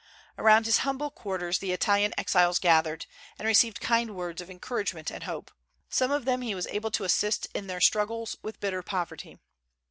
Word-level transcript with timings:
Around 0.35 0.65
his 0.65 0.79
humble 0.79 1.11
quarters 1.11 1.59
the 1.59 1.71
Italian 1.73 2.11
exiles 2.17 2.57
gathered, 2.57 3.05
and 3.37 3.47
received 3.47 3.79
kind 3.79 4.15
words 4.15 4.41
of 4.41 4.49
encouragement 4.49 5.11
and 5.11 5.25
hope; 5.25 5.51
some 5.89 6.09
of 6.09 6.25
them 6.25 6.41
he 6.41 6.55
was 6.55 6.65
able 6.71 6.89
to 6.89 7.03
assist 7.03 7.45
in 7.53 7.67
their 7.67 7.79
struggles 7.81 8.35
with 8.41 8.59
bitter 8.59 8.81
poverty. 8.81 9.37